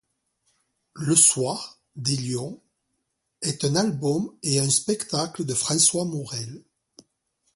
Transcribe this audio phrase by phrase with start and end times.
[0.95, 2.59] Le Soir, des lions…
[3.43, 6.63] est un album et un spectacle de François Morel.